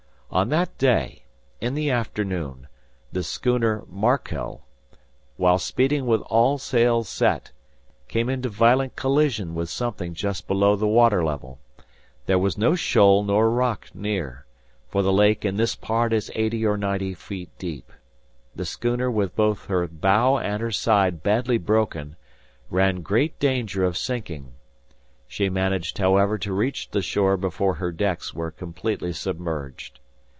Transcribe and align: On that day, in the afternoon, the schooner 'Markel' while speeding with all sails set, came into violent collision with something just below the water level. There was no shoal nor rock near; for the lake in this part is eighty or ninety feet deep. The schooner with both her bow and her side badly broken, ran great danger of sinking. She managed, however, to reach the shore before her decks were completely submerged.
On 0.33 0.47
that 0.47 0.77
day, 0.77 1.25
in 1.59 1.73
the 1.75 1.91
afternoon, 1.91 2.69
the 3.11 3.21
schooner 3.21 3.83
'Markel' 3.89 4.63
while 5.35 5.59
speeding 5.59 6.05
with 6.05 6.21
all 6.21 6.57
sails 6.57 7.09
set, 7.09 7.51
came 8.07 8.29
into 8.29 8.47
violent 8.47 8.95
collision 8.95 9.55
with 9.55 9.67
something 9.69 10.13
just 10.13 10.47
below 10.47 10.77
the 10.77 10.87
water 10.87 11.21
level. 11.21 11.59
There 12.27 12.39
was 12.39 12.57
no 12.57 12.75
shoal 12.75 13.23
nor 13.25 13.49
rock 13.49 13.89
near; 13.93 14.45
for 14.87 15.01
the 15.01 15.11
lake 15.11 15.43
in 15.43 15.57
this 15.57 15.75
part 15.75 16.13
is 16.13 16.31
eighty 16.33 16.65
or 16.65 16.77
ninety 16.77 17.13
feet 17.13 17.49
deep. 17.57 17.91
The 18.55 18.63
schooner 18.63 19.11
with 19.11 19.35
both 19.35 19.65
her 19.65 19.85
bow 19.85 20.37
and 20.37 20.61
her 20.61 20.71
side 20.71 21.21
badly 21.23 21.57
broken, 21.57 22.15
ran 22.69 23.01
great 23.01 23.37
danger 23.37 23.83
of 23.83 23.97
sinking. 23.97 24.53
She 25.27 25.49
managed, 25.49 25.97
however, 25.97 26.37
to 26.37 26.53
reach 26.53 26.91
the 26.91 27.01
shore 27.01 27.35
before 27.35 27.73
her 27.73 27.91
decks 27.91 28.33
were 28.33 28.49
completely 28.51 29.11
submerged. 29.11 29.97